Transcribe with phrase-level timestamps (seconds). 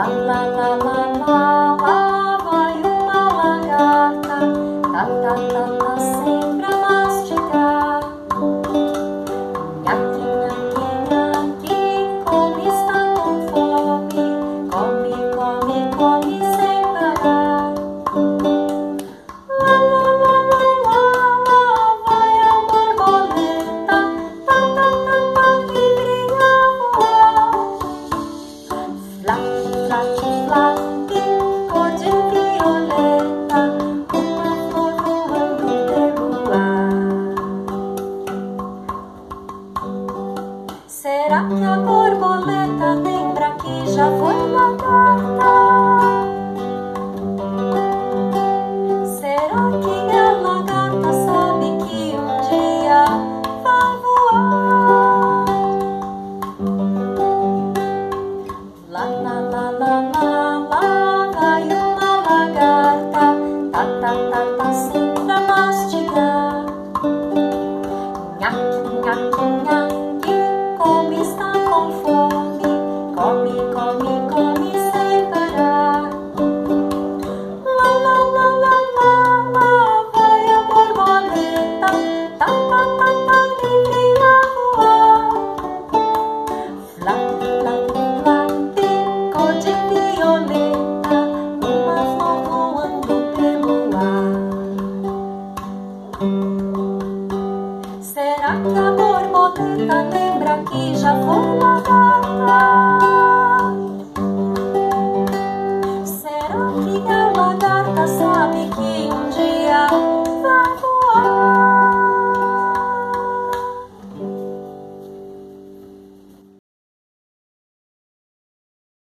[0.00, 0.89] 啦啦啦啦
[41.48, 44.79] Que A borboleta lembra que já foi lá.
[98.02, 101.79] Será que a borboleta lembra que já foi uma